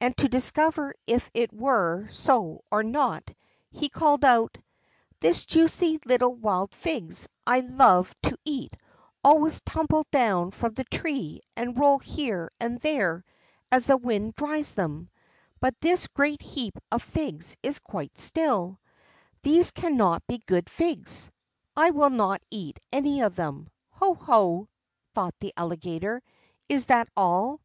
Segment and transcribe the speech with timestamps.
[0.00, 3.32] And to discover if it were so or not,
[3.70, 4.58] he called out:
[5.20, 8.76] "The juicy little wild figs I love to eat
[9.22, 13.24] always tumble down from the tree, and roll here and there
[13.70, 15.10] as the wind drives them;
[15.60, 18.80] but this great heap of figs is quite still;
[19.44, 21.30] these cannot be good figs;
[21.76, 24.68] I will not eat any of them." "Ho, ho!"
[25.14, 26.20] thought the Alligator,
[26.68, 27.60] "is that all?